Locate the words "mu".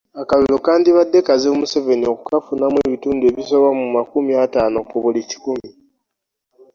3.79-3.87